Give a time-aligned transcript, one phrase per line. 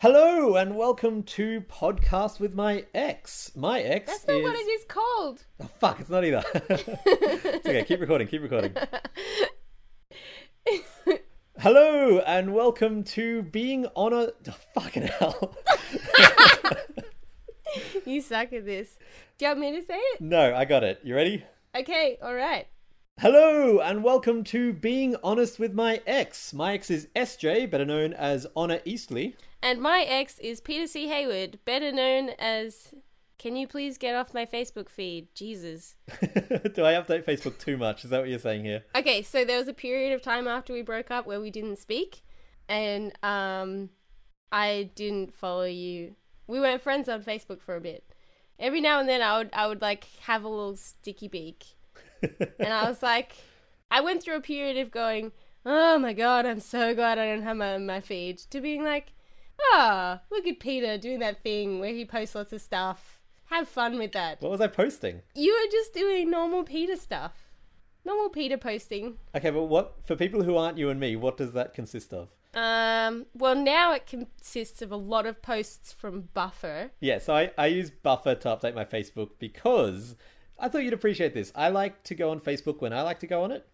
[0.00, 3.50] Hello and welcome to podcast with my ex.
[3.56, 4.42] My ex That's not is.
[4.42, 5.46] what it is called.
[5.58, 6.44] Oh, fuck, it's not either.
[6.54, 7.82] it's okay.
[7.82, 8.28] Keep recording.
[8.28, 8.74] Keep recording.
[11.58, 15.56] Hello and welcome to being on a oh, fucking hell.
[18.04, 18.98] You suck at this.
[19.38, 20.20] Do you want me to say it?
[20.20, 21.00] no, I got it.
[21.04, 21.42] You ready?
[21.74, 22.66] Okay, alright.
[23.18, 26.52] Hello and welcome to being honest with my ex.
[26.52, 29.34] My ex is SJ, better known as Honor Eastly.
[29.62, 31.08] And my ex is Peter C.
[31.08, 32.92] Hayward, better known as.
[33.38, 35.34] Can you please get off my Facebook feed?
[35.34, 35.96] Jesus.
[36.20, 38.04] Do I update Facebook too much?
[38.04, 38.84] Is that what you're saying here?
[38.94, 41.78] Okay, so there was a period of time after we broke up where we didn't
[41.78, 42.20] speak,
[42.68, 43.88] and um,
[44.52, 46.16] I didn't follow you.
[46.46, 48.04] We weren't friends on Facebook for a bit.
[48.58, 51.75] Every now and then, I would I would like have a little sticky beak,
[52.58, 53.32] and I was like,
[53.90, 55.32] I went through a period of going,
[55.64, 59.12] oh my god, I'm so glad I don't have my my feed, to being like,
[59.72, 63.20] ah, look at Peter doing that thing where he posts lots of stuff.
[63.46, 64.40] Have fun with that.
[64.40, 65.22] What was I posting?
[65.34, 67.32] You were just doing normal Peter stuff.
[68.04, 69.18] Normal Peter posting.
[69.34, 71.16] Okay, but what for people who aren't you and me?
[71.16, 72.30] What does that consist of?
[72.54, 76.90] Um, well, now it consists of a lot of posts from Buffer.
[77.00, 80.16] Yeah, so I, I use Buffer to update my Facebook because
[80.58, 81.52] I thought you'd appreciate this.
[81.54, 83.66] I like to go on Facebook when I like to go on it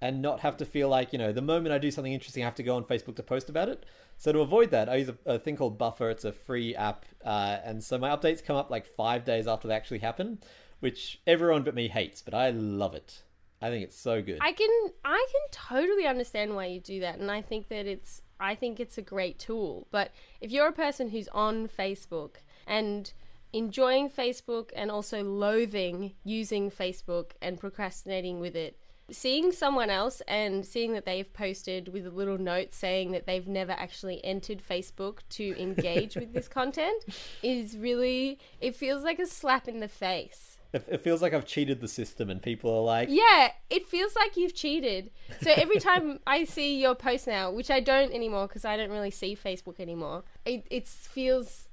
[0.00, 2.46] and not have to feel like, you know, the moment I do something interesting, I
[2.46, 3.84] have to go on Facebook to post about it.
[4.16, 6.08] So to avoid that, I use a, a thing called Buffer.
[6.10, 7.04] It's a free app.
[7.24, 10.38] Uh, and so my updates come up like five days after they actually happen,
[10.80, 13.22] which everyone but me hates, but I love it.
[13.62, 14.38] I think it's so good.
[14.40, 14.70] I can
[15.04, 18.80] I can totally understand why you do that, and I think that it's I think
[18.80, 19.86] it's a great tool.
[19.90, 23.12] But if you're a person who's on Facebook and
[23.52, 28.76] enjoying Facebook and also loathing using Facebook and procrastinating with it,
[29.10, 33.48] seeing someone else and seeing that they've posted with a little note saying that they've
[33.48, 37.04] never actually entered Facebook to engage with this content
[37.42, 40.58] is really it feels like a slap in the face.
[40.72, 44.36] It, feels like I've cheated the system and people are like, Yeah, it feels like
[44.36, 45.10] you've cheated.
[45.42, 48.90] So every time I see your post now, which I don't anymore because I don't
[48.90, 51.68] really see Facebook anymore, it it feels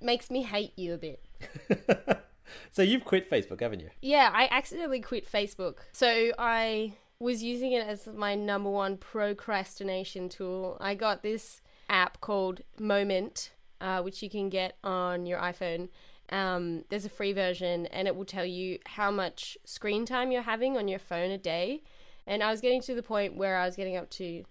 [0.00, 1.24] makes me hate you a bit.
[2.70, 3.90] so you've quit Facebook, haven't you?
[4.02, 5.78] Yeah, I accidentally quit Facebook.
[5.92, 10.76] So I was using it as my number one procrastination tool.
[10.80, 13.50] I got this app called Moment,
[13.80, 15.88] uh, which you can get on your iPhone.
[16.30, 20.42] Um, there's a free version, and it will tell you how much screen time you're
[20.42, 21.82] having on your phone a day.
[22.26, 24.44] And I was getting to the point where I was getting up to,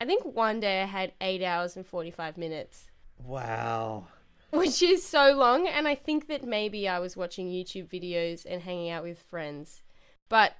[0.00, 2.90] I think one day I had eight hours and 45 minutes
[3.22, 4.08] Wow.
[4.54, 8.62] Which is so long and i think that maybe i was watching youtube videos and
[8.62, 9.82] hanging out with friends
[10.28, 10.54] but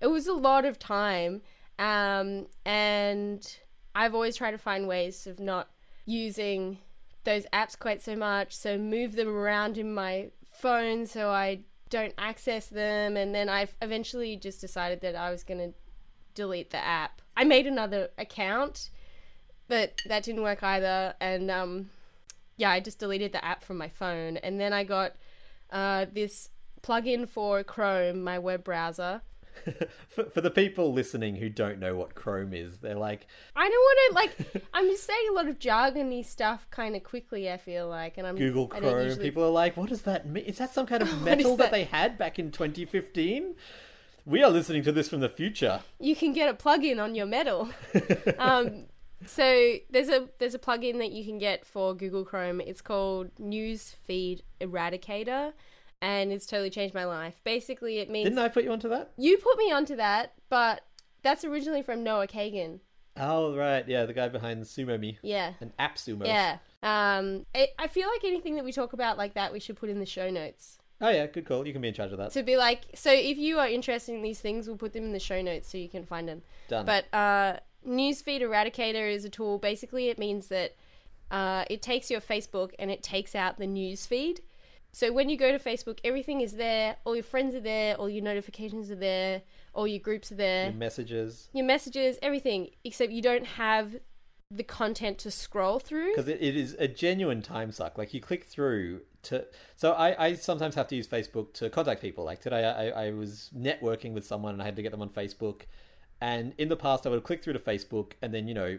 [0.00, 1.42] it was a lot of time
[1.78, 3.58] um, and
[3.94, 5.70] i've always tried to find ways of not
[6.04, 6.78] using
[7.24, 12.14] those apps quite so much so move them around in my phone so i don't
[12.18, 15.72] access them and then i've eventually just decided that i was going to
[16.36, 17.22] delete the app.
[17.36, 18.90] I made another account
[19.68, 21.90] but that didn't work either and um,
[22.56, 25.14] yeah, I just deleted the app from my phone, and then I got
[25.70, 26.50] uh, this
[26.82, 29.22] plugin for Chrome, my web browser.
[30.08, 33.72] for, for the people listening who don't know what Chrome is, they're like, I don't
[33.72, 34.14] want to
[34.54, 34.66] like.
[34.74, 37.50] I'm just saying a lot of jargony stuff kind of quickly.
[37.50, 39.04] I feel like, and I'm Google Chrome.
[39.04, 40.44] usually- People are like, what does that mean?
[40.44, 41.64] Is that some kind of metal that?
[41.64, 41.70] that?
[41.72, 43.54] they had back in 2015?
[44.26, 45.80] We are listening to this from the future.
[46.00, 47.70] you can get a plugin on your metal.
[48.38, 48.86] um,
[49.24, 52.60] so there's a there's a plugin that you can get for Google Chrome.
[52.60, 55.52] It's called Newsfeed Eradicator,
[56.02, 57.40] and it's totally changed my life.
[57.44, 59.12] Basically, it means Didn't I put you onto that?
[59.16, 60.82] you put me onto that, but
[61.22, 62.80] that's originally from Noah Kagan.
[63.18, 63.86] Oh, right.
[63.88, 65.16] Yeah, the guy behind SumoMe.
[65.22, 65.54] Yeah.
[65.60, 66.26] An AppSumo.
[66.26, 66.58] Yeah.
[66.82, 69.88] Um, it, I feel like anything that we talk about like that, we should put
[69.88, 70.78] in the show notes.
[71.00, 71.66] Oh, yeah, good call.
[71.66, 72.32] You can be in charge of that.
[72.32, 75.12] To be like, so if you are interested in these things, we'll put them in
[75.12, 76.42] the show notes so you can find them.
[76.68, 76.86] Done.
[76.86, 79.58] But uh, Newsfeed Eradicator is a tool.
[79.58, 80.74] Basically, it means that
[81.30, 84.40] uh, it takes your Facebook and it takes out the news feed.
[84.92, 86.96] So when you go to Facebook, everything is there.
[87.04, 87.96] All your friends are there.
[87.96, 89.42] All your notifications are there.
[89.74, 90.64] All your groups are there.
[90.70, 91.48] Your messages.
[91.52, 92.70] Your messages, everything.
[92.82, 93.96] Except you don't have
[94.50, 96.12] the content to scroll through.
[96.12, 97.98] Because it, it is a genuine time suck.
[97.98, 99.44] Like, you click through to.
[99.76, 102.24] So, I, I sometimes have to use Facebook to contact people.
[102.24, 105.10] Like, today I, I was networking with someone and I had to get them on
[105.10, 105.62] Facebook.
[106.20, 108.78] And in the past, I would click through to Facebook and then, you know,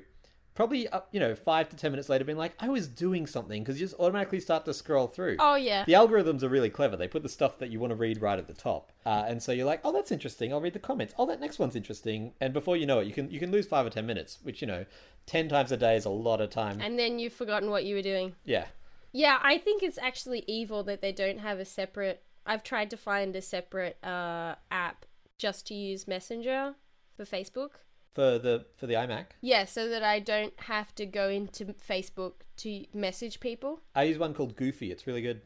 [0.57, 3.63] probably uh, you know five to ten minutes later, being like, I was doing something
[3.63, 5.37] because you just automatically start to scroll through.
[5.39, 5.85] Oh yeah.
[5.85, 6.97] The algorithms are really clever.
[6.97, 9.41] They put the stuff that you want to read right at the top, uh, and
[9.41, 10.51] so you're like, "Oh, that's interesting.
[10.51, 11.13] I'll read the comments.
[11.17, 13.67] Oh, that next one's interesting." And before you know it, you can you can lose
[13.67, 14.85] five or ten minutes, which you know,
[15.27, 16.81] ten times a day is a lot of time.
[16.81, 18.35] And then you've forgotten what you were doing.
[18.43, 18.65] yeah,
[19.11, 22.23] Yeah, I think it's actually evil that they don't have a separate.
[22.47, 25.05] I've tried to find a separate uh, app
[25.37, 26.73] just to use Messenger
[27.17, 27.71] for Facebook.
[28.13, 32.33] for the for the iMac, Yeah, so that I don't have to go into Facebook
[32.57, 33.81] to message people.
[33.93, 34.91] I use one called Goofy.
[34.91, 35.41] It's really good.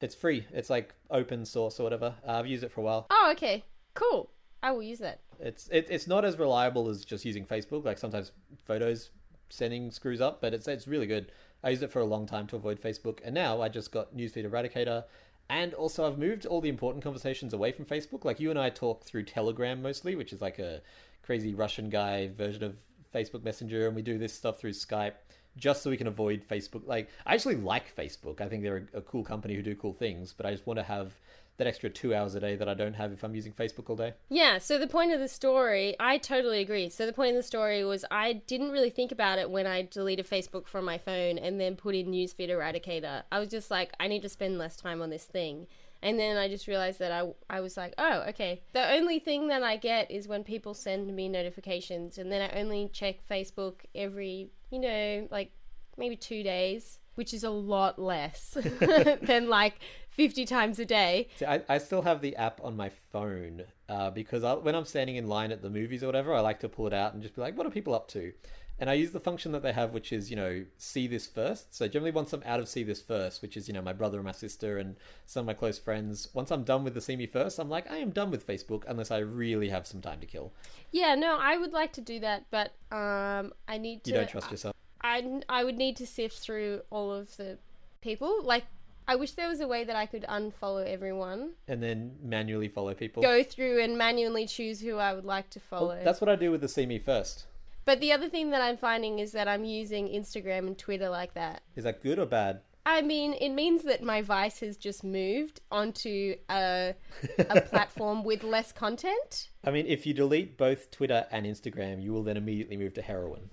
[0.00, 0.46] It's free.
[0.52, 2.14] It's like open source or whatever.
[2.26, 3.06] Uh, I've used it for a while.
[3.10, 4.30] Oh, okay, cool.
[4.62, 5.20] I will use that.
[5.40, 7.84] It's it, it's not as reliable as just using Facebook.
[7.84, 8.32] Like sometimes
[8.64, 9.10] photos
[9.48, 11.30] sending screws up, but it's it's really good.
[11.64, 14.16] I used it for a long time to avoid Facebook, and now I just got
[14.16, 15.04] Newsfeed Eradicator,
[15.48, 18.24] and also I've moved all the important conversations away from Facebook.
[18.24, 20.80] Like you and I talk through Telegram mostly, which is like a
[21.22, 22.76] crazy Russian guy version of
[23.14, 25.14] Facebook Messenger, and we do this stuff through Skype
[25.56, 26.86] just so we can avoid Facebook.
[26.86, 28.40] Like I actually like Facebook.
[28.40, 30.78] I think they're a, a cool company who do cool things, but I just want
[30.78, 31.12] to have
[31.58, 33.96] that extra two hours a day that I don't have if I'm using Facebook all
[33.96, 34.14] day.
[34.28, 36.88] Yeah, so the point of the story, I totally agree.
[36.88, 39.82] So the point of the story was I didn't really think about it when I
[39.82, 43.22] deleted Facebook from my phone and then put in Newsfeed Eradicator.
[43.30, 45.66] I was just like, I need to spend less time on this thing.
[46.04, 48.62] And then I just realized that I, I was like, oh, okay.
[48.72, 52.58] The only thing that I get is when people send me notifications, and then I
[52.58, 55.52] only check Facebook every, you know, like
[55.96, 58.56] maybe two days, which is a lot less
[59.22, 59.74] than like
[60.10, 61.28] 50 times a day.
[61.36, 64.84] See, I, I still have the app on my phone uh, because I, when I'm
[64.84, 67.22] standing in line at the movies or whatever, I like to pull it out and
[67.22, 68.32] just be like, what are people up to?
[68.78, 71.74] And I use the function that they have, which is, you know, see this first.
[71.74, 74.18] So generally, once I'm out of see this first, which is, you know, my brother
[74.18, 77.14] and my sister and some of my close friends, once I'm done with the see
[77.14, 80.18] me first, I'm like, I am done with Facebook unless I really have some time
[80.20, 80.52] to kill.
[80.90, 84.10] Yeah, no, I would like to do that, but um, I need to.
[84.10, 84.74] You don't trust yourself.
[85.02, 87.58] I, I would need to sift through all of the
[88.00, 88.42] people.
[88.42, 88.64] Like,
[89.08, 92.94] I wish there was a way that I could unfollow everyone, And then manually follow
[92.94, 93.22] people.
[93.22, 95.96] go through and manually choose who I would like to follow.
[95.96, 97.46] Well, that's what I do with the see me first.
[97.84, 101.34] But the other thing that I'm finding is that I'm using Instagram and Twitter like
[101.34, 101.62] that.
[101.74, 102.60] Is that good or bad?
[102.86, 106.94] I mean, it means that my vice has just moved onto a,
[107.38, 109.48] a platform with less content.
[109.64, 113.02] I mean, if you delete both Twitter and Instagram, you will then immediately move to
[113.02, 113.50] heroin.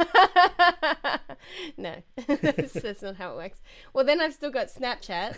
[1.76, 3.60] no, that's, that's not how it works.
[3.92, 5.36] Well, then I've still got Snapchat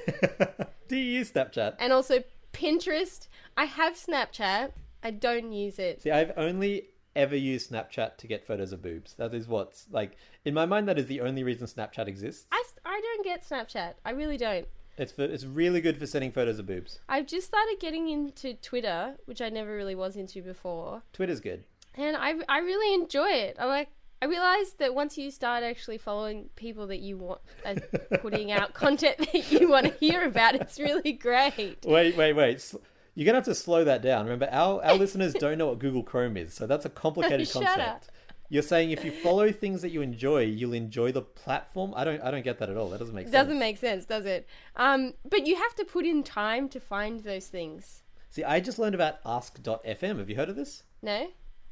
[0.88, 1.76] do you use Snapchat?
[1.78, 2.22] and also
[2.52, 3.28] Pinterest.
[3.56, 4.72] I have Snapchat.
[5.02, 6.02] I don't use it.
[6.02, 9.14] See, I've only ever used Snapchat to get photos of boobs.
[9.14, 10.88] That is what's like in my mind.
[10.88, 12.46] That is the only reason Snapchat exists.
[12.52, 13.94] I, I don't get Snapchat.
[14.04, 14.66] I really don't.
[14.98, 16.98] It's for it's really good for sending photos of boobs.
[17.08, 21.02] I've just started getting into Twitter, which I never really was into before.
[21.14, 21.64] Twitter's good.
[21.94, 23.56] and I I really enjoy it.
[23.58, 23.88] I like.
[24.22, 27.82] I realized that once you start actually following people that you want and
[28.20, 31.84] putting out content that you want to hear about, it's really great.
[31.84, 32.72] Wait, wait, wait.
[33.16, 34.26] You're gonna have to slow that down.
[34.26, 37.64] Remember, our our listeners don't know what Google Chrome is, so that's a complicated Shut
[37.64, 37.88] concept.
[37.88, 38.04] up.
[38.48, 41.92] You're saying if you follow things that you enjoy, you'll enjoy the platform.
[41.96, 42.22] I don't.
[42.22, 42.90] I don't get that at all.
[42.90, 43.32] That doesn't make sense.
[43.32, 44.46] Doesn't make sense, does it?
[44.76, 48.04] Um, but you have to put in time to find those things.
[48.30, 50.18] See, I just learned about Ask.fm.
[50.18, 50.84] Have you heard of this?
[51.02, 51.26] No?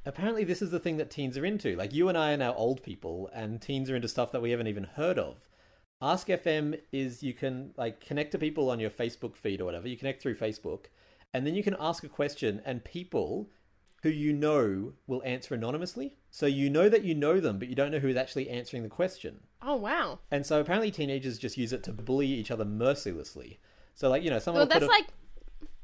[0.06, 1.76] Apparently this is the thing that teens are into.
[1.76, 4.50] Like you and I are now old people, and teens are into stuff that we
[4.50, 5.48] haven't even heard of.
[6.02, 9.86] Ask FM is you can like connect to people on your Facebook feed or whatever.
[9.88, 10.86] You connect through Facebook,
[11.34, 13.50] and then you can ask a question, and people
[14.02, 16.16] who you know will answer anonymously.
[16.30, 18.82] So you know that you know them, but you don't know who is actually answering
[18.82, 19.40] the question.
[19.60, 20.20] Oh wow.
[20.30, 23.58] And so apparently teenagers just use it to bully each other mercilessly.
[23.94, 25.08] So like you know someone Well, that's a- like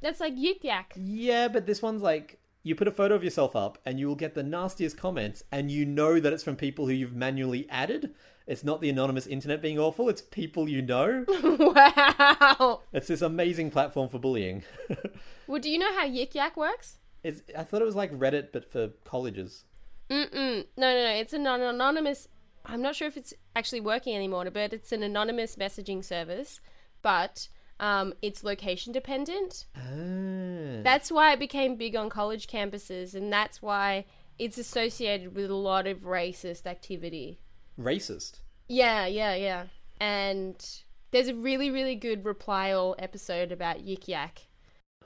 [0.00, 0.95] that's like yik yak.
[0.97, 4.17] yeah, but this one's like you put a photo of yourself up and you will
[4.17, 8.13] get the nastiest comments and you know that it's from people who you've manually added.
[8.45, 11.25] It's not the anonymous internet being awful, it's people you know.
[11.29, 12.81] wow.
[12.93, 14.65] it's this amazing platform for bullying.
[15.49, 16.97] Well, do you know how yik yak works?
[17.23, 19.65] it's, I thought it was like Reddit but for colleges.
[20.11, 20.67] Mm-mm.
[20.77, 21.11] No, no, no.
[21.11, 22.27] It's an anonymous.
[22.65, 26.61] I'm not sure if it's actually working anymore, but it's an anonymous messaging service.
[27.01, 27.49] But
[27.80, 29.66] um, it's location dependent.
[29.76, 30.83] Ah.
[30.83, 34.04] That's why it became big on college campuses, and that's why
[34.38, 37.40] it's associated with a lot of racist activity.
[37.78, 38.40] Racist.
[38.68, 39.64] Yeah, yeah, yeah.
[40.00, 40.64] And
[41.11, 44.42] there's a really, really good reply all episode about yik yak.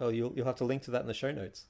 [0.00, 1.66] Oh, you'll, you'll have to link to that in the show notes.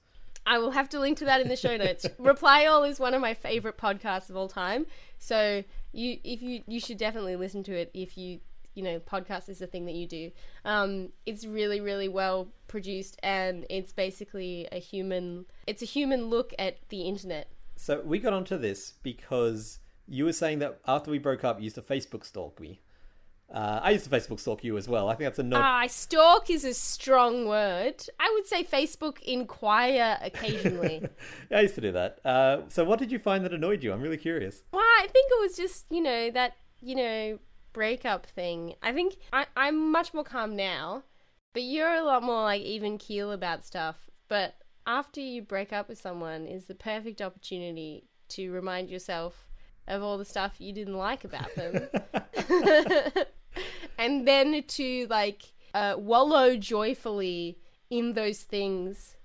[0.47, 2.07] I will have to link to that in the show notes.
[2.19, 4.87] Reply All is one of my favorite podcasts of all time.
[5.19, 8.40] So you, if you, you should definitely listen to it if you,
[8.75, 10.31] you know, podcast is the thing that you do.
[10.65, 15.47] Um, it's really, really well produced, and it's basically a human.
[15.67, 17.49] It's a human look at the internet.
[17.77, 21.65] So we got onto this because you were saying that after we broke up, you
[21.65, 22.81] used to Facebook stalk me.
[23.53, 25.09] Uh, I used to Facebook stalk you as well.
[25.09, 25.57] I think that's a no.
[25.59, 27.97] Ah, stalk is a strong word.
[28.21, 31.05] I would say Facebook inquire occasionally.
[31.50, 32.21] I used to do that.
[32.25, 33.93] Uh, so, what did you find that annoyed you?
[33.93, 34.62] I'm really curious.
[34.73, 37.39] well, I think it was just, you know, that, you know,
[37.73, 38.75] breakup thing.
[38.83, 41.05] I think I, I'm much more calm now,
[41.53, 44.11] but you're a lot more like even keel about stuff.
[44.29, 44.55] But
[44.87, 49.49] after you break up with someone is the perfect opportunity to remind yourself
[49.87, 51.89] of all the stuff you didn't like about them.
[53.99, 57.59] and then to like uh, wallow joyfully
[57.91, 59.17] in those things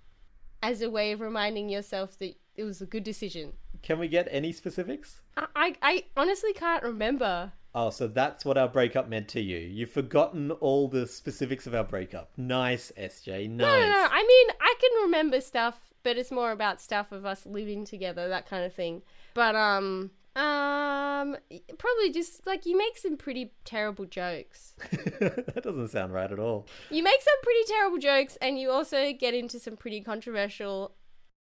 [0.62, 3.54] as a way of reminding yourself that it was a good decision.
[3.82, 5.22] Can we get any specifics?
[5.38, 7.52] I, I, I honestly can't remember.
[7.78, 9.58] Oh, so that's what our breakup meant to you.
[9.58, 12.32] You've forgotten all the specifics of our breakup.
[12.38, 13.50] Nice, SJ.
[13.50, 13.58] Nice.
[13.58, 14.08] No, no, no.
[14.10, 18.30] I mean, I can remember stuff, but it's more about stuff of us living together,
[18.30, 19.02] that kind of thing.
[19.34, 21.36] But um, um,
[21.78, 24.76] probably just like you make some pretty terrible jokes.
[24.92, 26.68] that doesn't sound right at all.
[26.90, 30.96] You make some pretty terrible jokes, and you also get into some pretty controversial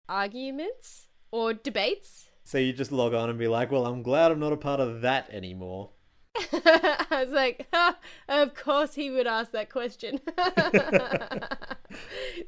[0.08, 2.30] arguments or debates.
[2.44, 4.78] So you just log on and be like, well, I'm glad I'm not a part
[4.78, 5.90] of that anymore.
[6.52, 7.96] I was like, "Ha,
[8.28, 10.20] of course he would ask that question.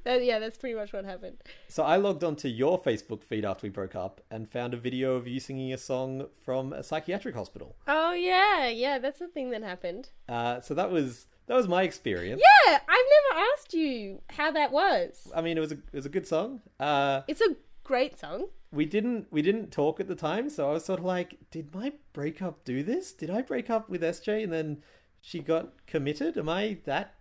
[0.05, 1.39] that, yeah, that's pretty much what happened.
[1.69, 5.15] So I logged onto your Facebook feed after we broke up and found a video
[5.15, 7.77] of you singing a song from a psychiatric hospital.
[7.87, 10.11] Oh yeah, yeah, that's the thing that happened.
[10.29, 12.41] Uh, so that was that was my experience.
[12.67, 15.31] Yeah, I've never asked you how that was.
[15.35, 16.61] I mean, it was a it was a good song.
[16.79, 18.49] Uh, It's a great song.
[18.71, 21.75] we didn't we didn't talk at the time, so I was sort of like, did
[21.75, 23.13] my breakup do this?
[23.13, 24.83] Did I break up with SJ and then
[25.21, 26.37] she got committed?
[26.39, 27.15] Am I that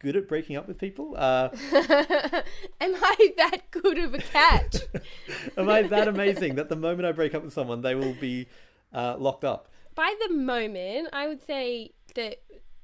[0.00, 1.14] good at breaking up with people?
[1.16, 4.86] Uh, Am I that good of a cat?
[5.56, 8.46] am I that amazing that the moment I break up with someone, they will be
[8.92, 9.68] uh, locked up?
[9.94, 12.42] By the moment, I would say that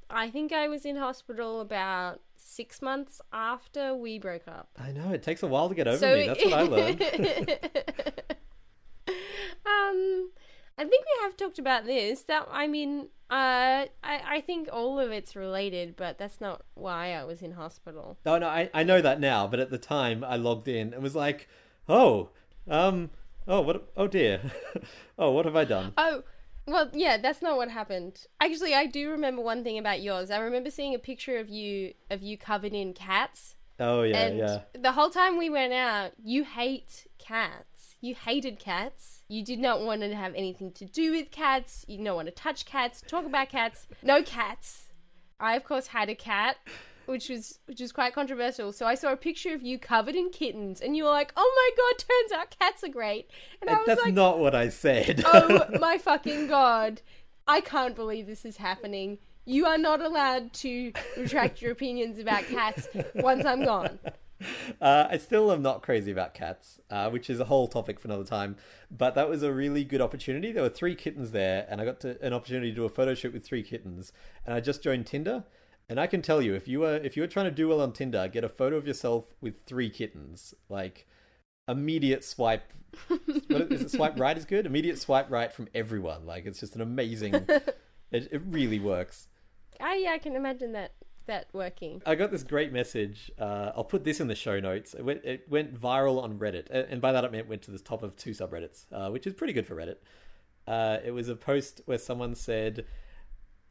[0.08, 2.20] I think I was in hospital about
[2.60, 4.68] six months after we broke up.
[4.78, 6.26] I know it takes a while to get over me.
[6.26, 7.00] That's what I learned.
[9.64, 10.30] um,
[10.76, 12.20] I think we have talked about this.
[12.24, 17.14] That I mean, uh, I I think all of it's related, but that's not why
[17.14, 18.18] I was in hospital.
[18.26, 21.02] No, no, I, I know that now, but at the time I logged in and
[21.02, 21.48] was like,
[21.88, 22.28] oh,
[22.68, 23.08] um,
[23.48, 24.52] oh, what, oh dear,
[25.18, 25.94] oh, what have I done?
[25.96, 26.24] Oh,
[26.70, 28.26] well, yeah, that's not what happened.
[28.40, 30.30] Actually, I do remember one thing about yours.
[30.30, 33.56] I remember seeing a picture of you of you covered in cats.
[33.78, 34.60] Oh yeah, and yeah.
[34.72, 37.96] the whole time we went out, you hate cats.
[38.00, 39.22] You hated cats.
[39.28, 41.84] You did not want to have anything to do with cats.
[41.88, 43.86] You did not want to touch cats, talk about cats.
[44.02, 44.86] No cats.
[45.38, 46.56] I of course had a cat,
[47.10, 48.72] which was which was quite controversial.
[48.72, 51.52] So I saw a picture of you covered in kittens, and you were like, "Oh
[51.56, 52.04] my god!
[52.30, 53.28] Turns out cats are great."
[53.60, 55.22] And I was That's like, not what I said.
[55.26, 57.02] oh my fucking god.
[57.46, 59.18] I can't believe this is happening.
[59.44, 63.98] You are not allowed to retract your opinions about cats once I'm gone.
[64.80, 68.08] Uh, I still am not crazy about cats, uh, which is a whole topic for
[68.08, 68.56] another time.
[68.90, 70.52] But that was a really good opportunity.
[70.52, 73.14] There were three kittens there, and I got to, an opportunity to do a photo
[73.14, 74.12] shoot with three kittens.
[74.46, 75.44] And I just joined Tinder,
[75.90, 77.80] and I can tell you, if you were if you were trying to do well
[77.80, 81.06] on Tinder, get a photo of yourself with three kittens, like
[81.68, 82.72] immediate swipe.
[83.08, 83.90] what is it?
[83.90, 84.66] Swipe right is good.
[84.66, 86.26] Immediate swipe right from everyone.
[86.26, 87.34] Like it's just an amazing.
[88.12, 89.28] it, it really works.
[89.80, 90.92] Ah, yeah, I can imagine that
[91.26, 92.02] that working.
[92.06, 93.30] I got this great message.
[93.38, 94.94] Uh, I'll put this in the show notes.
[94.94, 97.78] It went, it went viral on Reddit, and by that I meant went to the
[97.78, 99.96] top of two subreddits, uh, which is pretty good for Reddit.
[100.66, 102.84] Uh, it was a post where someone said,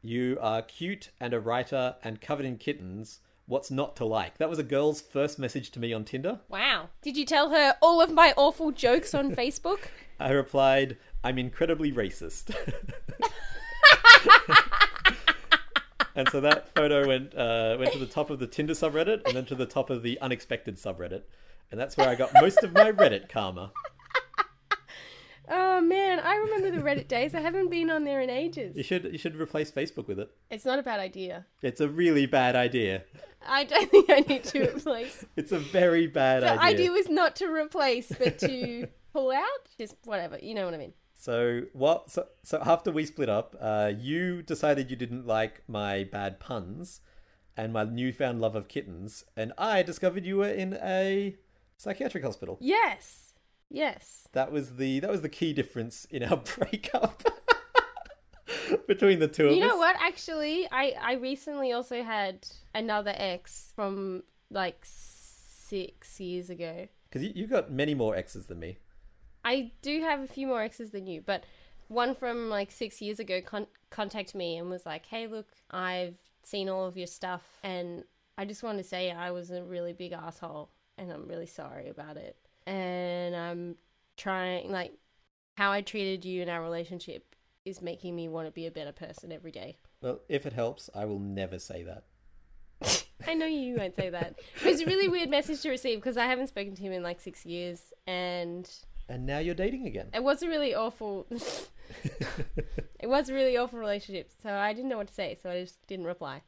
[0.02, 3.20] "You are cute and a writer and covered in kittens.
[3.46, 6.40] What's not to like?" That was a girl's first message to me on Tinder.
[6.50, 6.90] Wow.
[7.02, 9.80] Did you tell her all of my awful jokes on Facebook?
[10.20, 12.56] I replied, "I'm incredibly racist."
[16.16, 19.36] and so that photo went uh, went to the top of the Tinder subreddit and
[19.36, 21.24] then to the top of the unexpected subreddit,
[21.72, 23.72] and that's where I got most of my Reddit karma.
[25.50, 27.34] Oh man, I remember the Reddit days.
[27.34, 28.76] I haven't been on there in ages.
[28.78, 30.30] You should you should replace Facebook with it.
[30.50, 31.46] It's not a bad idea.
[31.62, 33.04] It's a really bad idea.
[33.48, 35.26] I don't think I need to replace.
[35.36, 36.60] It's a very bad The idea.
[36.60, 39.64] The idea was not to replace, but to pull out.
[39.78, 40.38] Just whatever.
[40.42, 40.94] You know what I mean.
[41.14, 42.10] So what?
[42.12, 47.02] So, so after we split up, uh, you decided you didn't like my bad puns
[47.58, 51.36] and my newfound love of kittens, and I discovered you were in a
[51.78, 52.58] psychiatric hospital.
[52.62, 53.29] Yes.
[53.70, 54.28] Yes.
[54.34, 57.24] That was the that was the key difference in our breakup
[58.88, 59.64] between the two of You us.
[59.64, 59.96] You know what?
[60.00, 66.88] Actually, I I recently also had another ex from like six years ago.
[67.10, 68.78] Because you, you've got many more exes than me.
[69.44, 71.44] I do have a few more exes than you, but
[71.88, 76.18] one from like six years ago con- contacted me and was like, "Hey, look, I've
[76.44, 78.04] seen all of your stuff, and
[78.38, 81.90] I just want to say I was a really big asshole, and I'm really sorry
[81.90, 82.36] about it.
[82.70, 83.76] And I'm
[84.18, 84.94] trying, like,
[85.58, 87.36] how I treated you in our relationship
[87.66, 90.90] is making me want to be a better person every day." Well, if it helps,
[90.96, 92.04] I will never say that.
[93.28, 94.40] I know you won't say that.
[94.64, 97.04] It was a really weird message to receive because I haven't spoken to him in
[97.04, 98.70] like six years, and
[99.10, 100.10] And now you're dating again.
[100.14, 101.28] it was a really awful.
[103.00, 105.62] it was a really awful relationship, so I didn't know what to say, so I
[105.62, 106.44] just didn't reply.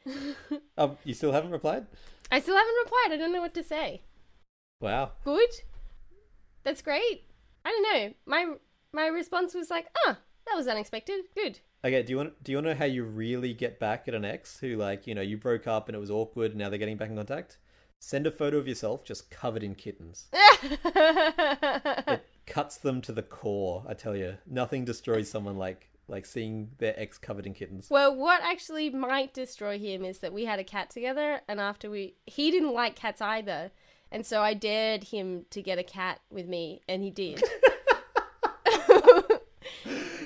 [0.78, 1.88] um, you still haven't replied?
[2.32, 3.10] I still haven't replied.
[3.12, 4.04] I don't know what to say.
[4.80, 5.12] Wow.
[5.26, 5.50] Good.
[6.64, 7.24] That's great.
[7.66, 8.14] I don't know.
[8.26, 8.54] My
[8.94, 11.26] my response was like, "Ah, that was unexpected.
[11.36, 14.08] Good." Okay, do you want do you want to know how you really get back
[14.08, 16.60] at an ex who like, you know, you broke up and it was awkward and
[16.60, 17.58] now they're getting back in contact?
[18.00, 20.28] Send a photo of yourself just covered in kittens.
[20.86, 24.38] It cuts them to the core, I tell you.
[24.46, 27.88] Nothing destroys someone like like seeing their ex covered in kittens.
[27.90, 31.90] well, what actually might destroy him is that we had a cat together, and after
[31.90, 33.72] we, he didn't like cats either,
[34.12, 37.42] and so I dared him to get a cat with me, and he did.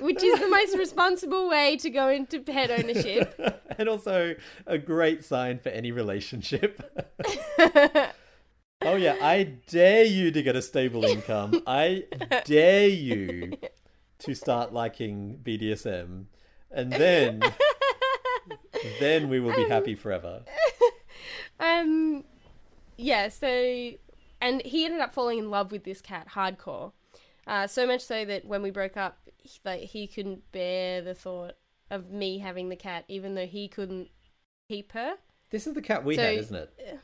[0.01, 3.39] Which is the most responsible way to go into pet ownership.
[3.77, 4.35] and also
[4.67, 6.81] a great sign for any relationship.
[8.81, 11.61] oh yeah, I dare you to get a stable income.
[11.65, 12.03] I
[12.45, 13.57] dare you
[14.19, 16.25] to start liking BDSM.
[16.71, 17.41] And then
[18.99, 20.43] then we will be happy forever.
[21.59, 22.23] um,
[22.97, 23.29] yeah.
[23.29, 23.91] So,
[24.41, 26.91] and he ended up falling in love with this cat hardcore.
[27.47, 31.13] Uh, so much so that when we broke up, he, like he couldn't bear the
[31.13, 31.53] thought
[31.91, 34.09] of me having the cat, even though he couldn't
[34.69, 35.13] keep her.
[35.51, 36.99] This is the cat we So- had, isn't it?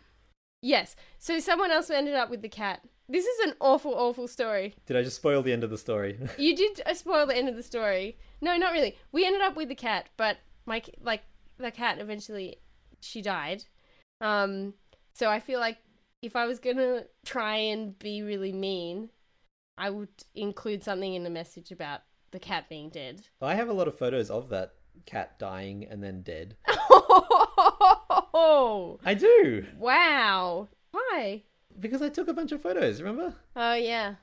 [0.64, 0.96] Yes.
[1.18, 2.82] So someone else ended up with the cat.
[3.10, 4.76] This is an awful, awful story.
[4.86, 6.18] Did I just spoil the end of the story?
[6.38, 8.18] You did uh, spoil the end of the story.
[8.42, 8.96] No, not really.
[9.12, 11.24] We ended up with the cat, but my like
[11.58, 12.58] the cat eventually
[13.02, 13.66] she died.
[14.22, 14.76] Um,
[15.22, 15.78] so I feel like
[16.24, 19.12] if I was gonna try and be really mean,
[19.78, 22.00] I would include something in the message about
[22.32, 23.22] the cat being dead.
[23.40, 24.74] I have a lot of photos of that
[25.06, 26.56] cat dying and then dead.
[28.34, 29.66] Oh, I do.
[29.78, 30.70] wow.
[30.90, 31.44] Why?
[31.80, 33.36] Because I took a bunch of photos, remember?
[33.56, 34.16] Oh yeah.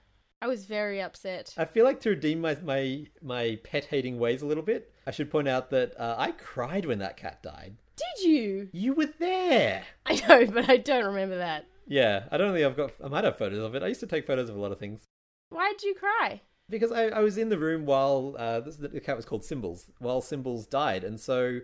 [0.43, 1.55] I was very upset.
[1.57, 5.13] I feel like to redeem my my, my pet hating ways a little bit, I
[5.13, 7.77] should point out that uh, I cried when that cat died.
[7.99, 8.69] Did you?
[8.73, 9.83] You were there.
[10.07, 11.67] I know, but I don't remember that.
[11.87, 12.93] Yeah, I don't think I've got.
[13.03, 13.83] I might have photos of it.
[13.83, 15.03] I used to take photos of a lot of things
[15.51, 16.43] Why'd you cry?
[16.71, 19.91] because I, I was in the room while uh, this, the cat was called Symbols.
[19.99, 21.61] While Symbols died, and so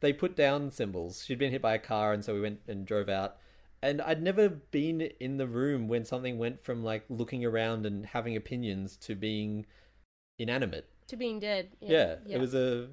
[0.00, 1.24] they put down Symbols.
[1.24, 3.36] She'd been hit by a car, and so we went and drove out.
[3.80, 8.04] And I'd never been in the room when something went from like looking around and
[8.06, 9.66] having opinions to being
[10.38, 10.88] inanimate.
[11.06, 11.70] To being dead.
[11.80, 12.88] Yeah, it was a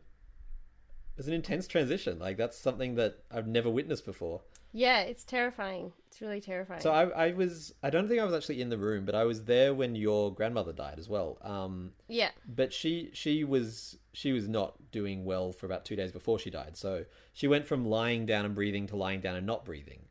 [1.17, 2.19] was an intense transition.
[2.19, 4.41] Like that's something that I've never witnessed before.
[4.73, 5.93] Yeah, it's terrifying.
[6.07, 6.81] It's really terrifying.
[6.81, 9.23] So I, I was I don't think I was actually in the room, but I
[9.23, 11.37] was there when your grandmother died as well.
[11.41, 12.31] Um, yeah.
[12.45, 16.49] but she she was she was not doing well for about two days before she
[16.49, 16.75] died.
[16.75, 20.01] So she went from lying down and breathing to lying down and not breathing.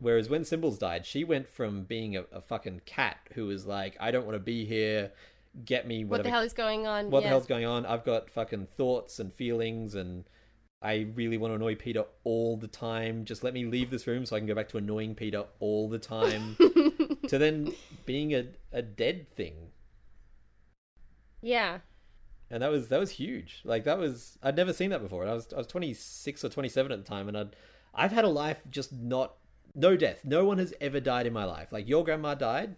[0.00, 3.96] Whereas when Symbols died, she went from being a, a fucking cat who was like,
[4.00, 5.12] I don't want to be here.
[5.64, 7.10] Get me What the hell is going on?
[7.10, 7.28] what yeah.
[7.28, 7.84] the hell's going on?
[7.84, 10.24] I've got fucking thoughts and feelings, and
[10.82, 13.24] I really want to annoy Peter all the time.
[13.26, 15.88] Just let me leave this room so I can go back to annoying Peter all
[15.88, 16.56] the time.
[17.28, 17.72] to then
[18.06, 19.54] being a, a dead thing,
[21.42, 21.78] Yeah.
[22.50, 23.60] and that was that was huge.
[23.64, 25.22] Like that was I'd never seen that before.
[25.22, 27.56] And I was I was twenty six or twenty seven at the time, and I'd
[27.94, 29.34] I've had a life just not
[29.74, 30.20] no death.
[30.24, 31.72] No one has ever died in my life.
[31.72, 32.76] Like your grandma died,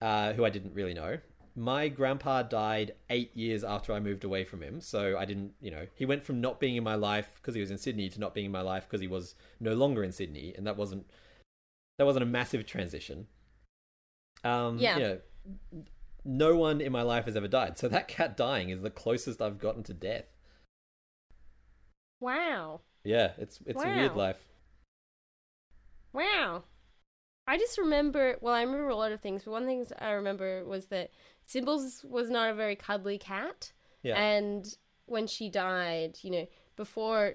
[0.00, 1.18] uh, who I didn't really know.
[1.56, 5.70] My grandpa died eight years after I moved away from him, so I didn't, you
[5.70, 8.18] know, he went from not being in my life because he was in Sydney to
[8.18, 11.06] not being in my life because he was no longer in Sydney, and that wasn't
[11.98, 13.28] that wasn't a massive transition.
[14.42, 14.96] Um, Yeah.
[14.96, 15.84] You know,
[16.24, 19.40] no one in my life has ever died, so that cat dying is the closest
[19.40, 20.24] I've gotten to death.
[22.20, 22.80] Wow.
[23.04, 24.48] Yeah, it's it's a weird life.
[26.12, 26.64] Wow.
[27.46, 30.64] I just remember, well, I remember a lot of things, but one thing I remember
[30.64, 31.10] was that
[31.44, 33.72] Symbols was not a very cuddly cat.
[34.02, 34.16] Yeah.
[34.18, 34.66] And
[35.06, 37.34] when she died, you know, before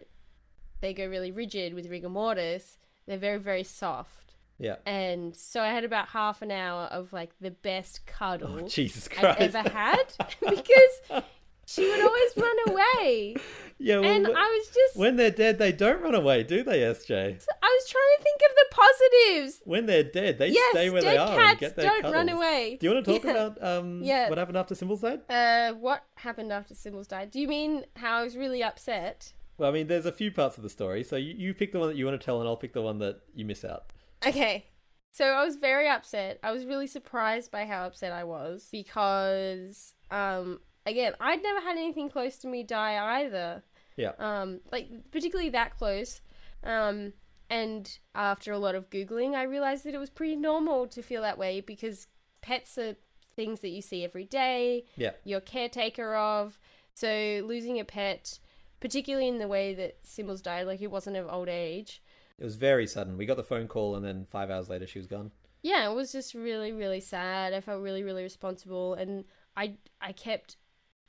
[0.82, 4.34] they go really rigid with rigor mortis, they're very, very soft.
[4.58, 4.76] Yeah.
[4.86, 9.08] And so I had about half an hour of like the best cuddle Oh, Jesus
[9.12, 9.56] I've Christ.
[9.56, 10.04] ever had
[10.42, 11.24] because
[11.66, 13.36] she would always run away.
[13.78, 16.80] yeah, well, And I was just when they're dead, they don't run away, do they,
[16.80, 17.46] SJ?
[17.80, 19.62] Was trying to think of the positives.
[19.66, 22.14] When they're dead, they yes, stay where they are and cats get their don't cuddles.
[22.14, 22.78] run away.
[22.80, 23.32] Do you want to talk Yeah.
[23.32, 24.30] about um, Yeah.
[24.30, 25.22] what happened after Symbols died?
[25.30, 27.32] Uh, what happened after Symbols died?
[27.32, 29.34] Do you mean how I was really upset?
[29.58, 31.80] Well, I mean, there's a few parts of the story, so you, you pick the
[31.80, 33.92] one that you want to tell, and I'll pick the one that you miss out.
[34.26, 34.66] Okay.
[35.12, 36.40] So I was very upset.
[36.44, 41.78] I was really surprised by how upset I was because um again, I'd never had
[41.78, 43.64] anything close to me die either.
[43.98, 44.12] Yeah.
[44.20, 46.22] Um like particularly that close.
[46.64, 47.14] Um
[47.50, 51.22] and after a lot of googling, I realized that it was pretty normal to feel
[51.24, 52.08] that way because
[52.42, 52.96] pets are
[53.36, 55.12] things that you see every day, Yeah.
[55.24, 56.60] you're caretaker of.
[56.94, 58.40] So losing a pet,
[58.80, 62.02] particularly in the way that Symbols died, like it wasn't of old age,
[62.38, 63.18] It was very sudden.
[63.18, 65.32] We got the phone call, and then five hours later, she was gone.
[65.62, 67.54] yeah, it was just really, really sad.
[67.54, 69.26] I felt really, really responsible, and
[69.58, 70.56] I, I kept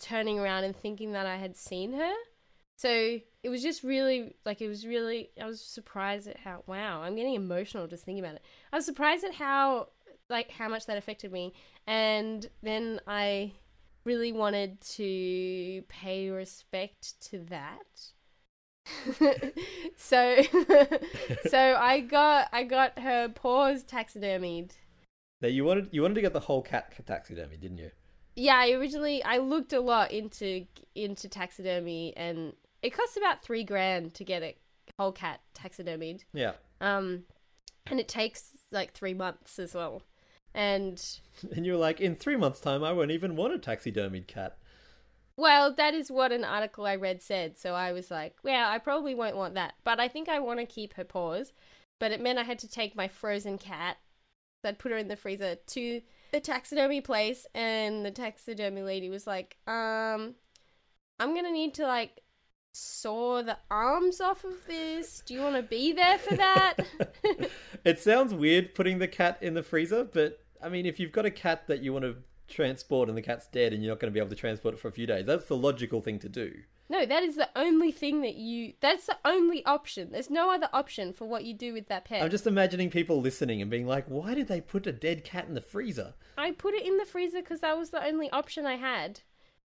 [0.01, 2.13] turning around and thinking that I had seen her.
[2.81, 5.29] So it was just really, like, it was really.
[5.39, 6.65] I was surprised at how.
[6.67, 8.43] Wow, I'm getting emotional just thinking about it.
[8.73, 9.89] I was surprised at how,
[10.31, 11.53] like, how much that affected me,
[11.87, 13.53] and then I
[14.05, 18.01] really wanted to pay respect to that.
[19.99, 20.43] so
[21.51, 24.71] so I got I got her paws taxidermied.
[25.43, 27.91] Now you wanted you wanted to get the whole cat taxidermy, didn't you?
[28.37, 30.65] Yeah, I originally I looked a lot into
[30.95, 34.57] into taxidermy and it costs about 3 grand to get a
[34.99, 36.25] whole cat taxidermied.
[36.33, 36.53] Yeah.
[36.81, 37.25] Um
[37.87, 40.03] and it takes like 3 months as well.
[40.55, 41.03] And
[41.53, 44.57] And you're like, in three months' time, I won't even want a taxidermied cat.
[45.37, 47.57] Well, that is what an article I read said.
[47.57, 49.75] So I was like, well, I probably won't want that.
[49.85, 51.53] But I think I want to keep her paws.
[51.99, 53.97] But it meant I had to take my frozen cat,
[54.65, 57.47] I'd put her in the freezer, to the taxidermy place.
[57.55, 60.35] And the taxidermy lady was like, um,
[61.19, 62.21] I'm going to need to like
[62.73, 65.23] saw the arms off of this.
[65.27, 66.77] Do you want to be there for that?
[67.85, 71.27] it sounds weird putting the cat in the freezer, but I mean, if you've got
[71.27, 72.17] a cat that you want to
[72.49, 74.81] transport and the cat's dead and you're not going to be able to transport it
[74.81, 76.53] for a few days, that's the logical thing to do.
[76.89, 78.75] no, that is the only thing that you.
[78.81, 80.11] That's the only option.
[80.13, 82.23] There's no other option for what you do with that pet.
[82.23, 85.47] I'm just imagining people listening and being like, why did they put a dead cat
[85.49, 86.15] in the freezer?
[86.37, 89.21] I put it in the freezer because that was the only option I had.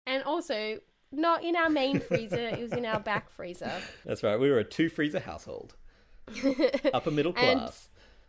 [0.07, 0.81] And also,
[1.13, 3.73] not in our main freezer, it was in our back freezer.
[4.05, 5.75] That's right, we were a two freezer household,
[6.95, 7.89] upper middle class.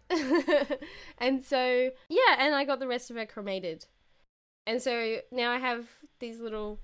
[1.18, 3.86] and so, yeah, and I got the rest of it cremated.
[4.68, 5.88] And so now I have
[6.20, 6.80] these little,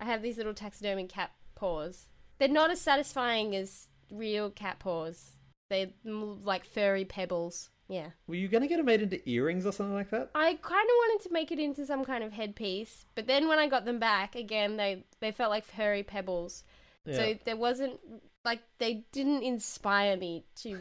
[0.00, 2.06] I have these little taxidermy cat paws.
[2.38, 5.36] They're not as satisfying as real cat paws.
[5.70, 7.70] They're like furry pebbles.
[7.88, 8.08] Yeah.
[8.26, 10.30] Were you going to get it made into earrings or something like that?
[10.34, 13.58] I kind of wanted to make it into some kind of headpiece, but then when
[13.58, 16.64] I got them back again, they they felt like furry pebbles.
[17.04, 17.16] Yeah.
[17.16, 17.98] So there wasn't
[18.44, 20.78] like they didn't inspire me to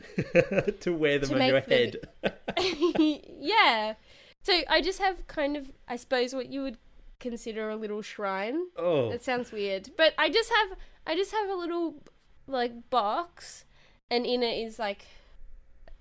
[0.79, 1.95] to wear them To on your them- head.
[3.39, 3.95] yeah.
[4.43, 6.77] So I just have kind of I suppose what you would
[7.19, 8.67] consider a little shrine.
[8.77, 11.95] oh, That sounds weird, but I just have I just have a little
[12.47, 13.65] like box,
[14.09, 15.05] and in it is like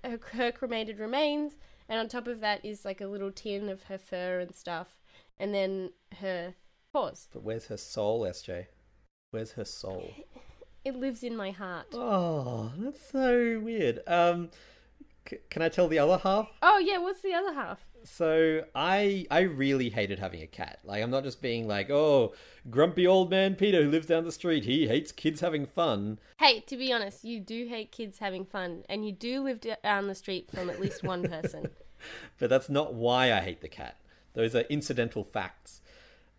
[0.03, 1.53] her, her cremated remains,
[1.89, 4.97] and on top of that is like a little tin of her fur and stuff,
[5.39, 6.53] and then her
[6.93, 7.27] paws.
[7.33, 8.67] but where's her soul, SJ?
[9.31, 10.13] Where's her soul?
[10.83, 11.85] It lives in my heart.
[11.93, 13.99] Oh, that's so weird.
[14.07, 14.49] Um,
[15.29, 16.49] c- can I tell the other half?
[16.63, 17.85] Oh yeah, what's the other half?
[18.03, 20.79] So I I really hated having a cat.
[20.83, 22.33] Like I'm not just being like, oh,
[22.69, 24.65] grumpy old man Peter who lives down the street.
[24.65, 26.19] He hates kids having fun.
[26.37, 30.07] Hey, to be honest, you do hate kids having fun, and you do live down
[30.07, 31.69] the street from at least one person.
[32.39, 33.95] But that's not why I hate the cat.
[34.33, 35.81] Those are incidental facts.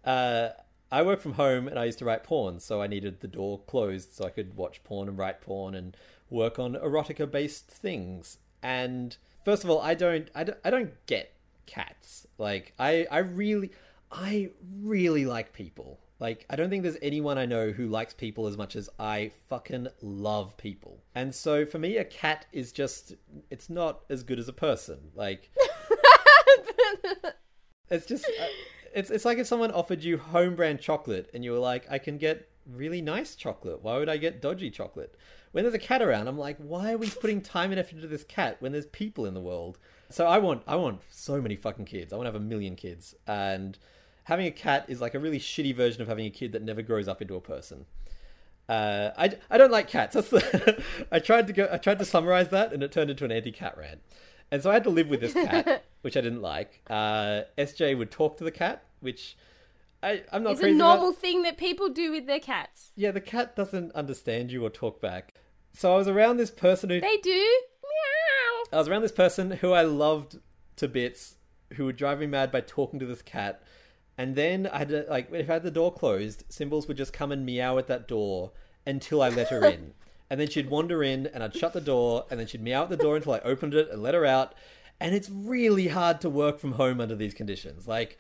[0.05, 0.49] Uh,
[0.91, 3.61] I work from home and I used to write porn, so I needed the door
[3.67, 5.97] closed so I could watch porn and write porn and
[6.29, 8.39] work on erotica based things.
[8.63, 11.32] And first of all, I don't, I don't, I don't get
[11.67, 12.27] cats.
[12.39, 13.71] Like, I, I really,
[14.11, 16.01] I really like people.
[16.19, 19.33] Like, I don't think there's anyone I know who likes people as much as I
[19.49, 21.03] fucking love people.
[21.15, 23.15] And so for me, a cat is just,
[23.51, 25.11] it's not as good as a person.
[25.17, 25.51] Like,
[27.91, 28.47] it's just uh,
[28.95, 31.99] it's it's like if someone offered you home brand chocolate and you were like, I
[31.99, 33.83] can get really nice chocolate.
[33.83, 35.15] Why would I get dodgy chocolate?
[35.53, 38.09] When there's a cat around, I'm like, why are we putting time and effort into
[38.09, 39.79] this cat when there's people in the world?
[40.09, 42.13] So I want I want so many fucking kids.
[42.13, 43.15] I want to have a million kids.
[43.27, 43.79] And
[44.25, 46.83] having a cat is like a really shitty version of having a kid that never
[46.83, 47.87] grows up into a person.
[48.69, 50.15] Uh, I, I don't like cats.
[50.15, 51.69] That's the, I tried to go.
[51.71, 54.01] I tried to summarize that, and it turned into an anti-cat rant.
[54.51, 56.81] And so I had to live with this cat, which I didn't like.
[56.89, 59.37] Uh, SJ would talk to the cat, which
[60.03, 61.21] I, I'm not it's a normal about.
[61.21, 62.91] thing that people do with their cats.
[62.97, 65.35] Yeah, the cat doesn't understand you or talk back.
[65.73, 67.31] So I was around this person who They do.
[67.83, 68.65] Meow.
[68.73, 70.39] I was around this person who I loved
[70.77, 71.37] to bits,
[71.75, 73.63] who would drive me mad by talking to this cat.
[74.19, 77.13] And then I had to, like, if I had the door closed, Symbols would just
[77.13, 78.53] come and meow at that door
[78.87, 79.95] until I let her in.
[80.31, 82.91] and then she'd wander in, and I'd shut the door, and then she'd meow at
[82.91, 84.55] the door until I opened it and let her out.
[85.03, 87.89] And it's really hard to work from home under these conditions.
[87.89, 88.19] Like,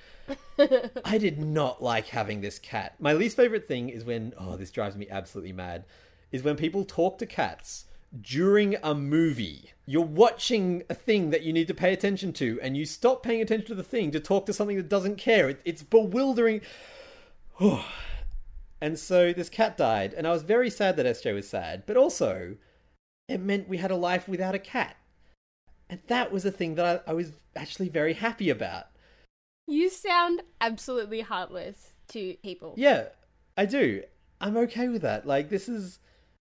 [1.05, 2.97] I did not like having this cat.
[2.99, 5.85] My least favorite thing is when, oh, this drives me absolutely mad,
[6.33, 7.85] is when people talk to cats
[8.21, 9.71] during a movie.
[9.87, 13.40] You're watching a thing that you need to pay attention to, and you stop paying
[13.40, 15.51] attention to the thing to talk to something that doesn't care.
[15.51, 16.62] It, it's bewildering.
[18.81, 21.97] and so this cat died, and I was very sad that SJ was sad, but
[21.97, 22.57] also
[23.29, 24.97] it meant we had a life without a cat.
[25.92, 28.87] And that was a thing that I, I was actually very happy about.
[29.66, 32.72] You sound absolutely heartless to people.
[32.78, 33.09] Yeah,
[33.59, 34.02] I do.
[34.40, 35.26] I'm okay with that.
[35.26, 35.98] Like this is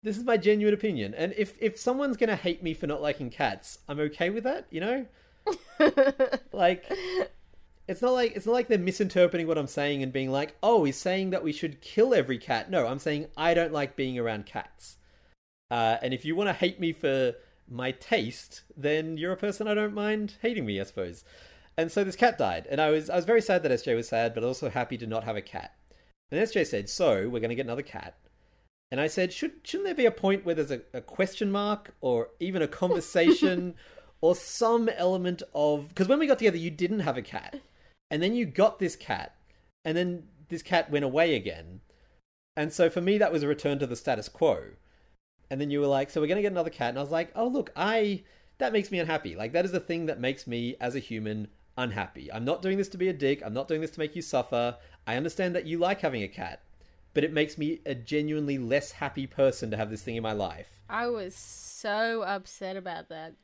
[0.03, 1.13] this is my genuine opinion.
[1.13, 4.65] And if if someone's gonna hate me for not liking cats, I'm okay with that.
[4.71, 5.07] You know,
[6.55, 6.91] like
[7.87, 10.85] it's not like it's not like they're misinterpreting what I'm saying and being like, oh,
[10.85, 12.71] he's saying that we should kill every cat.
[12.71, 14.97] No, I'm saying I don't like being around cats.
[15.71, 17.35] Uh, and if you want to hate me for
[17.69, 21.25] my taste, then you're a person I don't mind hating me, I suppose.
[21.77, 24.09] And so this cat died, and I was I was very sad that SJ was
[24.09, 25.75] sad, but also happy to not have a cat.
[26.31, 28.15] And SJ said, "So we're going to get another cat."
[28.91, 31.95] And I said, "Should shouldn't there be a point where there's a, a question mark
[32.01, 33.75] or even a conversation
[34.21, 37.61] or some element of because when we got together, you didn't have a cat,
[38.11, 39.35] and then you got this cat,
[39.85, 41.81] and then this cat went away again,
[42.57, 44.75] and so for me that was a return to the status quo."
[45.51, 47.11] And then you were like, "So we're going to get another cat," and I was
[47.11, 48.25] like, "Oh look, I."
[48.59, 49.35] That makes me unhappy.
[49.35, 52.33] Like, that is the thing that makes me, as a human, unhappy.
[52.33, 53.43] I'm not doing this to be a dick.
[53.45, 54.77] I'm not doing this to make you suffer.
[55.09, 56.63] I understand that you like having a cat,
[57.15, 60.33] but it makes me a genuinely less happy person to have this thing in my
[60.33, 60.81] life.
[60.89, 63.35] I was so upset about that.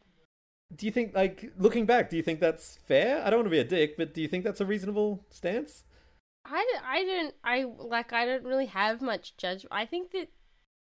[0.77, 3.21] Do you think, like, looking back, do you think that's fair?
[3.27, 5.83] I don't want to be a dick, but do you think that's a reasonable stance?
[6.45, 9.73] I, I don't, I, like, I don't really have much judgment.
[9.73, 10.29] I think that,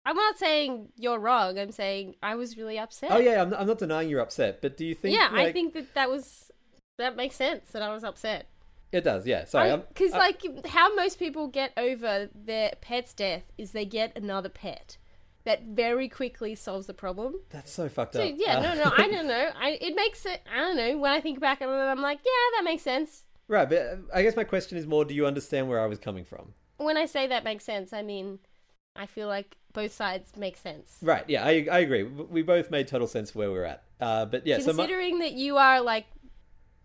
[0.06, 1.58] I'm not saying you're wrong.
[1.58, 3.10] I'm saying I was really upset.
[3.12, 5.16] Oh, yeah, I'm not, I'm not denying you're upset, but do you think.
[5.16, 5.48] Yeah, like...
[5.48, 6.50] I think that that was
[6.98, 8.46] that makes sense that I was upset.
[8.92, 9.44] It does, yeah.
[9.44, 14.48] Sorry, because like how most people get over their pet's death is they get another
[14.48, 14.96] pet.
[15.44, 17.36] That very quickly solves the problem.
[17.48, 18.34] That's so fucked so, up.
[18.36, 19.50] Yeah, uh, no, no, I don't know.
[19.58, 20.42] I it makes it.
[20.52, 20.98] I don't know.
[20.98, 23.24] When I think back on it, I'm like, yeah, that makes sense.
[23.48, 25.98] Right, but uh, I guess my question is more: Do you understand where I was
[25.98, 26.54] coming from?
[26.76, 28.40] When I say that makes sense, I mean,
[28.96, 30.98] I feel like both sides make sense.
[31.02, 31.24] Right.
[31.28, 32.02] Yeah, I I agree.
[32.04, 33.82] We both made total sense where we're at.
[34.00, 35.24] Uh, but yeah, considering so my...
[35.26, 36.06] that you are like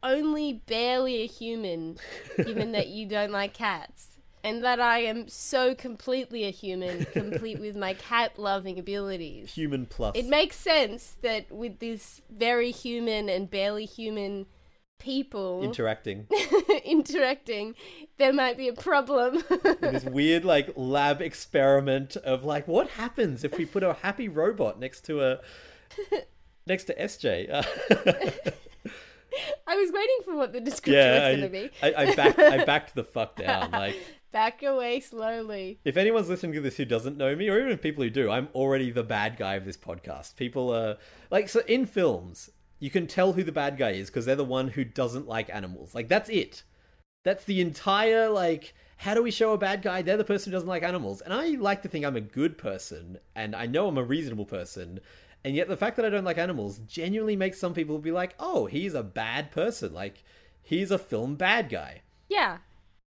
[0.03, 1.97] only barely a human,
[2.37, 4.09] given that you don't like cats.
[4.43, 9.51] And that I am so completely a human, complete with my cat loving abilities.
[9.55, 10.15] Human plus.
[10.15, 14.45] It makes sense that with this very human and barely human
[14.99, 16.27] people interacting
[16.83, 17.75] interacting
[18.17, 19.43] there might be a problem
[19.81, 24.79] this weird like lab experiment of like what happens if we put a happy robot
[24.79, 25.39] next to a
[26.67, 27.49] next to sj
[29.67, 31.71] I was waiting for what the description yeah, was going to be.
[31.83, 33.71] I, I, backed, I backed the fuck down.
[33.71, 33.97] Like
[34.35, 35.79] back away slowly.
[35.85, 38.49] If anyone's listening to this who doesn't know me, or even people who do, I'm
[38.53, 40.35] already the bad guy of this podcast.
[40.35, 40.97] People are
[41.31, 44.43] like so in films, you can tell who the bad guy is because they're the
[44.43, 45.95] one who doesn't like animals.
[45.95, 46.63] Like that's it.
[47.23, 48.73] That's the entire like.
[48.97, 50.01] How do we show a bad guy?
[50.01, 51.19] They're the person who doesn't like animals.
[51.19, 54.45] And I like to think I'm a good person, and I know I'm a reasonable
[54.45, 55.01] person,
[55.43, 58.35] and yet the fact that I don't like animals genuinely makes some people be like,
[58.39, 59.93] "Oh, he's a bad person.
[59.93, 60.23] Like
[60.61, 62.59] he's a film bad guy." Yeah.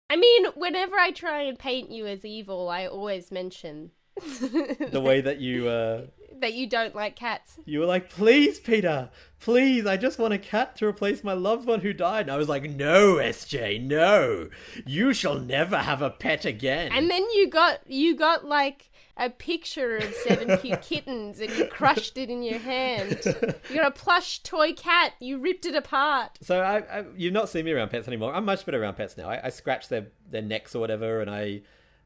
[0.10, 5.22] I mean, whenever I try and paint you as evil, I always mention the way
[5.22, 6.02] that you uh
[6.40, 7.58] that you don't like cats.
[7.66, 11.68] You were like, "Please, Peter, please, I just want a cat to replace my loved
[11.68, 14.50] one who died." And I was like, "No, SJ, no.
[14.86, 19.30] You shall never have a pet again." And then you got you got like a
[19.30, 23.22] picture of seven cute kittens and you crushed it in your hand.
[23.70, 25.14] You got a plush toy cat.
[25.20, 26.38] You ripped it apart.
[26.42, 28.34] So I, I you've not seen me around pets anymore.
[28.34, 29.30] I'm much better around pets now.
[29.30, 31.62] I, I scratch their their necks or whatever, and I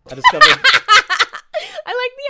[0.10, 0.60] I discovered.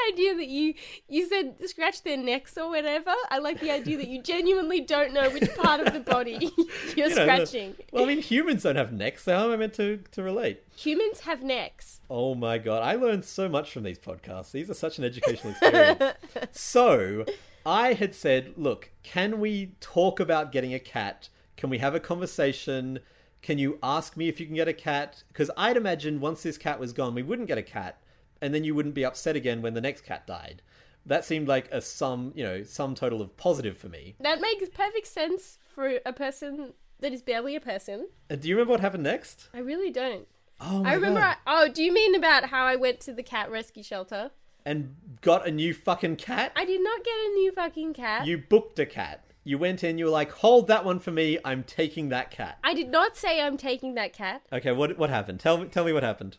[0.10, 0.74] I like the idea that you
[1.08, 3.14] you said scratch their necks or whatever.
[3.30, 6.52] I like the idea that you genuinely don't know which part of the body
[6.96, 7.76] you're you know, scratching.
[7.78, 10.24] The, well, I mean, humans don't have necks, so how am I meant to, to
[10.24, 10.64] relate?
[10.76, 12.02] Humans have necks.
[12.10, 14.52] Oh my god, I learned so much from these podcasts.
[14.52, 16.18] These are such an educational experience.
[16.52, 17.26] so,
[17.66, 21.30] I had said, look, can we talk about getting a cat?
[21.58, 23.00] Can we have a conversation?
[23.42, 25.24] Can you ask me if you can get a cat?
[25.28, 28.02] Because I'd imagine once this cat was gone, we wouldn't get a cat
[28.42, 30.62] and then you wouldn't be upset again when the next cat died.
[31.06, 34.16] that seemed like a sum, you know, sum total of positive for me.
[34.20, 38.10] That makes perfect sense for a person that is barely a person.
[38.30, 39.50] Uh, do you remember what happened next?
[39.54, 40.28] I really don't.
[40.60, 41.22] Oh my I remember.
[41.22, 44.32] I, oh, do you mean about how I went to the cat rescue shelter?
[44.66, 46.52] and got a new fucking cat.
[46.56, 48.28] I did not get a new fucking cat.
[48.28, 49.24] You booked a cat.
[49.46, 49.98] You went in.
[49.98, 51.40] You were like, "Hold that one for me.
[51.46, 54.44] I'm taking that cat." I did not say I'm taking that cat.
[54.52, 55.40] Okay, what what happened?
[55.40, 56.38] Tell me tell me what happened.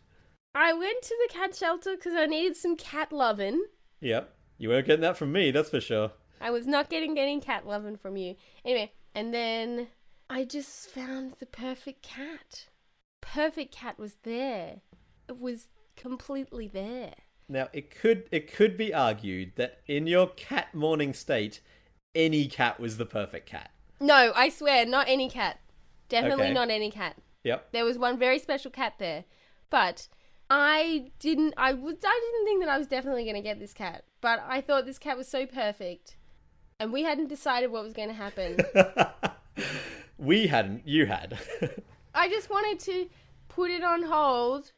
[0.54, 3.64] I went to the cat shelter because I needed some cat loving.
[4.00, 5.50] Yep, you weren't getting that from me.
[5.50, 6.12] That's for sure.
[6.40, 8.36] I was not getting getting cat loving from you.
[8.64, 9.88] Anyway, and then
[10.28, 12.66] I just found the perfect cat.
[13.20, 14.80] Perfect cat was there.
[15.28, 17.14] It was completely there.
[17.48, 21.60] Now it could it could be argued that in your cat morning state,
[22.14, 23.70] any cat was the perfect cat.
[24.00, 25.60] No, I swear, not any cat.
[26.08, 26.54] Definitely Okay.
[26.54, 27.16] not any cat.
[27.44, 27.72] Yep.
[27.72, 29.24] There was one very special cat there,
[29.68, 30.08] but
[30.50, 31.54] I didn't.
[31.56, 31.94] I was.
[32.04, 34.84] I didn't think that I was definitely going to get this cat, but I thought
[34.84, 36.16] this cat was so perfect,
[36.80, 38.58] and we hadn't decided what was going to happen.
[40.18, 40.86] we hadn't.
[40.86, 41.38] You had.
[42.14, 43.08] I just wanted to
[43.48, 44.72] put it on hold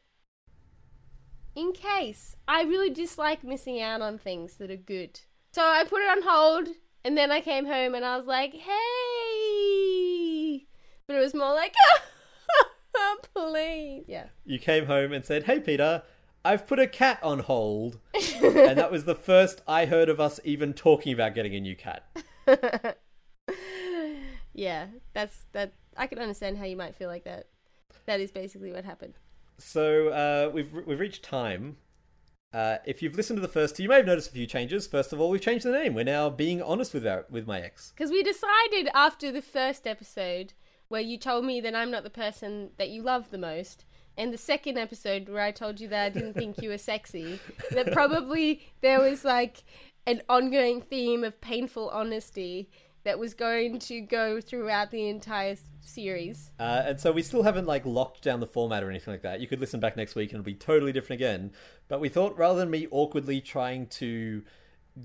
[1.55, 2.35] in case.
[2.47, 5.19] I really dislike missing out on things that are good.
[5.53, 6.67] So I put it on hold,
[7.03, 8.67] and then I came home and I was like, hey.
[11.07, 12.02] But it was more like, ah!
[14.07, 14.25] Yeah.
[14.45, 16.03] you came home and said, "Hey Peter,
[16.45, 17.99] I've put a cat on hold,"
[18.41, 21.75] and that was the first I heard of us even talking about getting a new
[21.75, 22.05] cat.
[24.53, 25.73] yeah, that's that.
[25.95, 27.47] I can understand how you might feel like that.
[28.05, 29.13] That is basically what happened.
[29.57, 31.77] So uh, we've we've reached time.
[32.53, 34.85] Uh, if you've listened to the first two, you may have noticed a few changes.
[34.85, 35.95] First of all, we've changed the name.
[35.95, 37.91] We're now being honest with our with my ex.
[37.95, 40.53] Because we decided after the first episode
[40.87, 43.85] where you told me that I'm not the person that you love the most,
[44.17, 47.39] and the second episode where I told you that I didn't think you were sexy,
[47.71, 49.63] that probably there was like
[50.05, 52.69] an ongoing theme of painful honesty
[53.03, 56.51] that was going to go throughout the entire series.
[56.59, 59.41] Uh, and so we still haven't like locked down the format or anything like that.
[59.41, 61.51] You could listen back next week and it'll be totally different again.
[61.87, 64.43] But we thought rather than me awkwardly trying to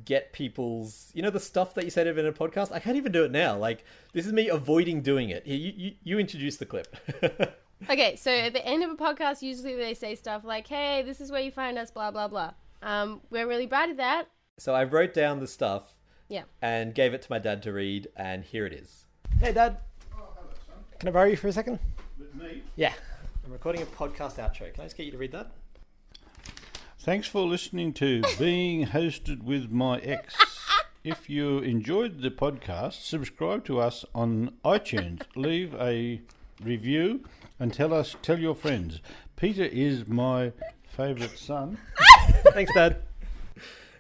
[0.05, 3.13] get people's, you know, the stuff that you said in a podcast, I can't even
[3.13, 3.57] do it now.
[3.57, 5.47] Like this is me avoiding doing it.
[5.47, 6.97] You you, you introduce the clip.
[7.89, 11.21] Okay, so at the end of a podcast, usually they say stuff like, hey, this
[11.21, 12.51] is where you find us, blah, blah, blah.
[12.83, 14.25] Um, we're really bad at that.
[14.59, 15.85] so I wrote down the stuff
[16.29, 16.43] Yeah.
[16.61, 19.05] and gave it to my dad to read, and here it is.
[19.41, 19.77] Hey, Dad.
[20.13, 20.49] oh, hello,
[20.99, 21.79] Can I borrow you for a second?
[22.35, 22.65] Me?
[22.75, 22.95] Yeah.
[23.47, 24.75] I'm recording a podcast outro.
[24.75, 25.53] Can I just get you to read that?
[26.99, 30.35] Thanks for listening to Being Hosted with My Ex.
[31.05, 35.23] If you enjoyed the podcast, subscribe to us on iTunes.
[35.37, 36.21] Leave a
[36.63, 37.25] review
[37.59, 39.01] and tell us tell your friends.
[39.37, 40.53] Peter is my
[40.89, 41.79] favourite son.
[42.53, 43.01] Thanks, Dad.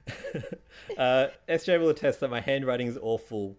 [0.98, 3.56] uh, SJ will attest that my handwriting is awful,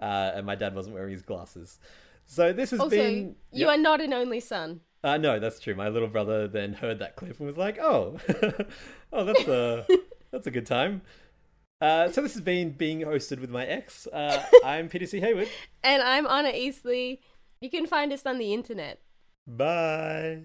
[0.00, 1.78] uh, and my dad wasn't wearing his glasses.
[2.26, 3.34] So this has Also, been.
[3.50, 4.82] you are not an only son.
[5.04, 5.74] Uh, no, that's true.
[5.74, 8.18] My little brother then heard that clip and was like, "Oh,
[9.12, 9.86] oh, that's a
[10.32, 11.02] that's a good time."
[11.78, 14.06] Uh, so this has been being hosted with my ex.
[14.06, 15.20] Uh, I'm Peter C.
[15.20, 15.48] Hayward.
[15.82, 17.20] And I'm Honor Eastly.
[17.60, 19.00] You can find us on the internet.
[19.46, 20.44] Bye.